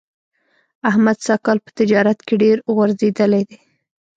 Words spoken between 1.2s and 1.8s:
سږ کال په